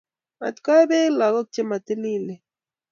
Mataee 0.39 1.07
lagook 1.19 1.47
beek 1.49 1.53
chematililen 1.55 2.41